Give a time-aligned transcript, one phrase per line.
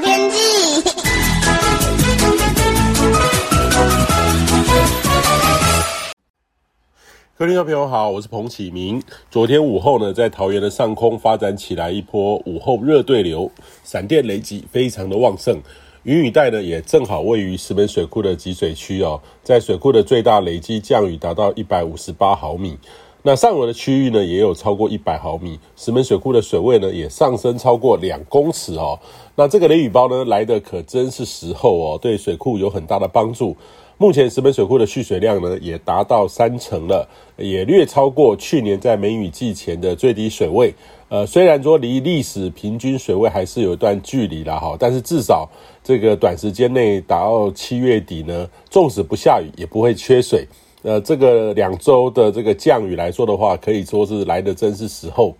[0.00, 0.82] 天气。
[7.36, 9.00] 各位听朋友好，我是彭启明。
[9.30, 13.48] 昨天午后呢，在桃园的上空发展起来一波午后热对流，
[13.84, 15.56] 闪电雷击非常的旺盛，
[16.02, 22.76] 云雨带呢也正好位于石门水库的集水区哦，在水库的最大累积降雨达到一百五十八毫米。
[23.28, 28.98] 那上游的区域呢，也有超过一百毫米，石门水库的水位呢，也上升超过两公尺哦。
[29.34, 33.54] 那这个雷雨包呢，来的可真是时候哦，对水库有很大的帮助。
[33.98, 40.72] 目前石门水库的蓄水量呢，也达到三成了，也略超过去年在梅雨季前的最低水位。
[41.10, 45.46] 呃，虽然说离历史平均水位还是有一段距离啦哈，但是至少
[45.84, 50.48] 这个短时间内达到七月底呢，纵使不下雨，也不会缺水。
[50.82, 55.34] 呃，这个两周的这个降雨来说的话，可以说是来得真是时候。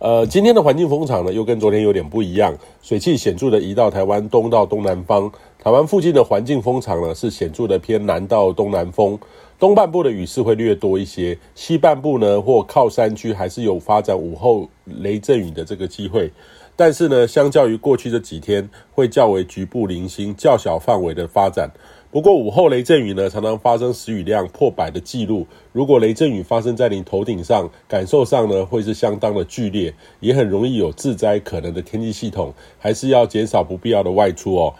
[0.00, 2.52] 呃，今天的环境风场呢，又跟昨天有点不一样，
[2.82, 5.30] 水汽显著的移到台湾东到东南方，
[5.62, 9.18] 台湾附近的环境风场呢是显著的偏南到东南风，
[9.58, 16.30] 东半部的雨势会略多一些，西半部呢或靠山区还是有发展午后雷阵雨的这个机会，
[16.76, 21.70] 但是呢，相较于过去这几天，会较为局部零星、较小范围的发展。
[22.10, 25.46] 不过午后雷阵雨呢，常常发生时雨量破百的记录。
[25.72, 34.74] 如果雷阵雨发生在你头顶上，感受上呢会是相当的剧烈，也很容易有自灾可能的天气系统，还是要减少不必要的外出哦。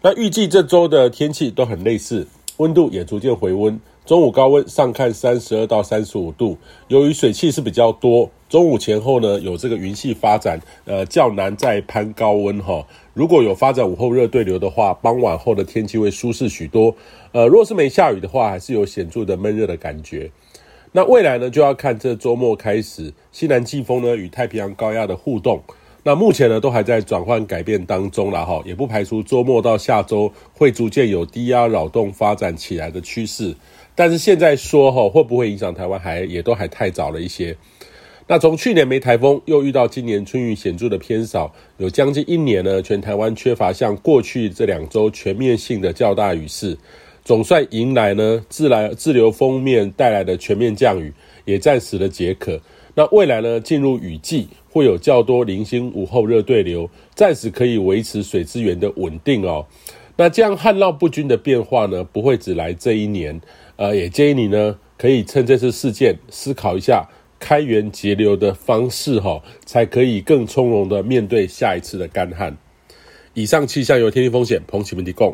[0.00, 3.78] 那预计这周的天气都很类似，温度也逐渐回温。
[4.08, 6.56] 中午高温上看三十二到三十五度，
[6.86, 12.82] 由于水汽是比较多，中午前后呢有这个云系发展，呃较难再攀高温哈。
[13.12, 16.94] 如果有发展午后热对流的话，傍晚后的天气会舒适许多。
[17.32, 20.30] 呃，若是没下雨的话，还是有显著的闷热的感觉。
[20.92, 25.60] 那未来呢，就要看这周末开始，西南季风呢与太平洋高压的互动。
[26.08, 33.54] 那目前呢，都还在转换改变当中了哈，也不排除周末到下周会逐渐有低压扰动发展起来的趋势。
[33.94, 37.54] 但是现在说哈，会不会影响台湾，还也都还太早了一些。
[38.26, 46.74] 那从去年没台风，又遇到今年春雨显著的偏少，有将近一年呢，全台湾缺乏像过去这两周全面性的较大雨势，
[47.22, 51.12] 总算迎来呢自来自流锋面带来的全面降雨，
[51.44, 52.58] 也暂时的解渴。
[52.98, 59.64] 那未来呢，进入雨季，会有较多零星午后热对流，暂时可以维持水资源的稳定哦。
[60.16, 63.40] 那这样旱涝不均的变化呢，不会只来这一年。
[63.76, 72.56] 呃，也建议你呢，可以趁这次事件思考一下开源节流的方式哈，才可以更从容的面对下一次的干旱。
[73.32, 75.26] 以上气象由天气风险彭启明提供。